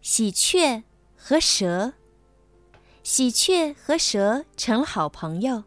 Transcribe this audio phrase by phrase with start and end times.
[0.00, 0.82] 喜鹊
[1.16, 1.92] 和蛇。
[3.02, 5.64] 喜鹊和蛇成了好朋友，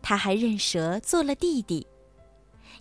[0.00, 1.86] 它还认蛇做了弟弟。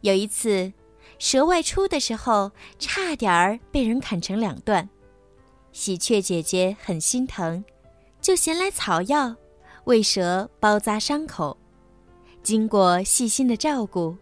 [0.02, 0.72] 有一次，
[1.20, 4.90] 蛇外出的时候，差点儿被人砍成两段。
[5.74, 7.63] 喜鹊姐姐很心疼，
[8.22, 9.36] 就衔来草药，
[9.84, 11.58] 为蛇包扎伤口。
[12.42, 14.16] 经过细心的照顾，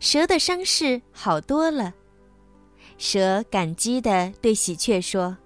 [0.00, 1.92] 蛇的伤势好多了。
[2.98, 5.36] 蛇感激地对喜鹊说：“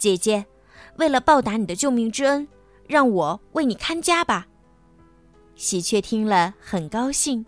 [0.00, 0.46] 姐姐，
[0.96, 2.48] 为了报答你的救命之恩，
[2.88, 4.48] 让我为你看家吧。”
[5.54, 7.44] 喜鹊听了很高兴，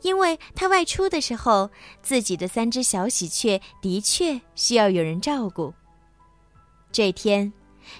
[0.00, 1.70] 因为他外出的时候，
[2.02, 5.74] 自己的三只小喜鹊的确需要有人照顾。
[6.90, 7.52] 这天，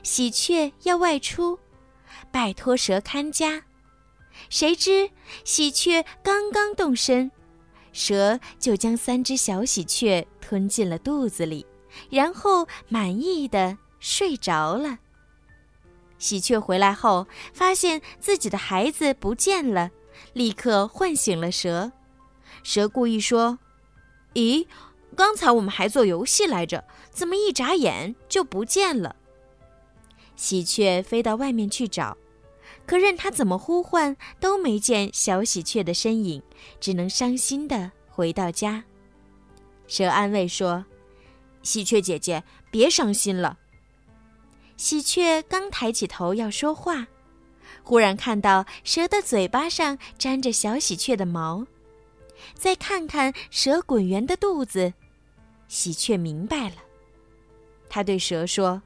[0.03, 1.59] 喜鹊要外出，
[2.33, 3.65] 拜托蛇看家。
[4.49, 5.11] 谁知
[5.45, 7.31] 喜鹊刚刚动身，
[7.93, 11.67] 蛇就将三只小喜鹊吞进了肚子里，
[12.11, 14.99] 然后满意的睡着了。
[16.19, 19.91] 喜鹊回来后，发现自己的孩子不见了，
[20.33, 21.93] 立刻唤醒了蛇。
[22.63, 23.59] 蛇故意说
[24.35, 24.67] ：“咦，
[25.15, 29.15] 刚才我们还做游戏来着，怎么一眨眼就不见了？”
[30.35, 32.17] 喜鹊飞到外面去找。
[32.87, 36.43] 可任他怎么呼唤，都没见小喜鹊的身影，
[36.81, 38.83] 只能伤心的回到家。
[39.87, 40.87] 蛇安慰说
[41.69, 43.59] ：“喜鹊姐姐，别伤心了。”
[44.79, 47.07] 喜鹊刚抬起头要说话，
[47.83, 51.67] 忽然看到蛇的嘴巴上沾着小喜鹊的毛，
[52.55, 54.95] 再看看蛇滚圆的肚子，
[55.69, 56.77] 喜鹊明白了。
[57.91, 58.81] 他对蛇说：“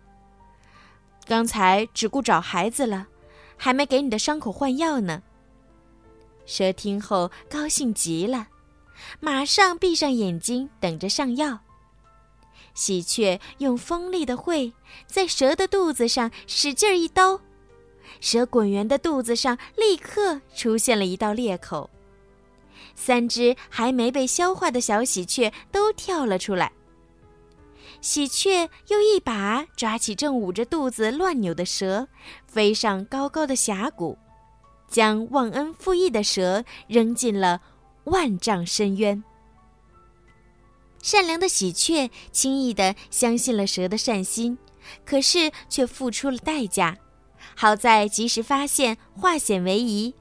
[1.24, 3.06] 刚才只顾找孩子了。”
[3.64, 5.22] 还没给你的伤口换药呢。
[6.46, 8.48] 蛇听后高兴极了，
[9.20, 11.60] 马上闭上眼睛等着上药。
[12.74, 14.72] 喜鹊用锋利的喙
[15.06, 17.40] 在蛇的肚子上使劲一刀，
[18.20, 21.90] 蛇滚圆的肚子上立刻出现了一道裂口。
[22.94, 26.72] 三只还没被消化的小喜鹊都跳了出来。
[28.00, 32.08] 喜鹊又一把抓起正捂着肚子乱扭的蛇，
[32.46, 34.18] 飞上高高的峡谷，
[34.88, 37.60] 将忘恩负义的蛇扔进了
[38.04, 39.22] 万丈深渊。
[41.02, 44.56] 善良的喜鹊轻易地相信了蛇的善心，
[45.04, 46.96] 可是却付出了代价。
[47.54, 50.14] 好在及时发现，化险为夷。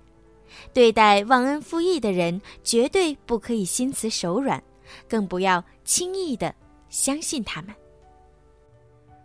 [0.74, 4.62] 对待忘恩负义的人，绝对不可以心慈手软，
[5.08, 6.54] 更不要轻易的。
[6.90, 7.74] 相信他们。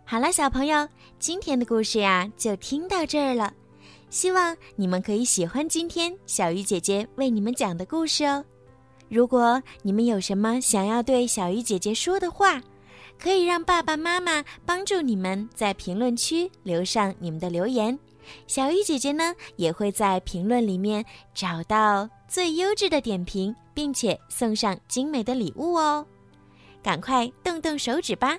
[0.05, 0.87] 好了，小朋友，
[1.19, 3.53] 今天的故事呀就听到这儿了。
[4.09, 8.45] 希望你们可以喜欢今天小鱼姐姐为你们讲的故事哦。
[9.09, 12.61] 如果你们有什么想要对小鱼姐姐说的话，
[13.17, 17.97] 可以让爸爸妈妈帮助你们在评论区留上你们的留言。
[18.45, 21.03] 小鱼姐姐呢也会在评论里面
[21.33, 26.05] 找到最优质的点评，并且送上精美的礼物哦。
[26.83, 28.37] 赶快动动手指吧！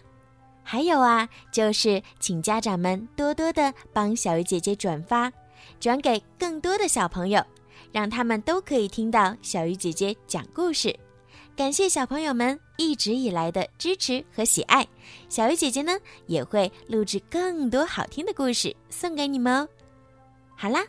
[0.62, 5.32] 还有啊，就是请家长们多多的帮小鱼姐姐转发，
[5.80, 7.42] 转给更多的小朋友，
[7.92, 10.94] 让他们都可以听到小鱼姐姐讲故事。
[11.56, 14.86] 感谢小朋友们一直以来的支持和喜爱，
[15.28, 15.92] 小鱼姐姐呢
[16.26, 19.68] 也会录制更多好听的故事送给你们哦。
[20.56, 20.84] 好啦，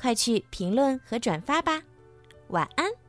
[0.00, 1.82] 快去评论和转发吧，
[2.48, 3.01] 晚安。